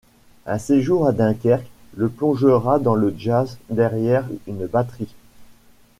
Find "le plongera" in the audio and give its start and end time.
1.95-2.79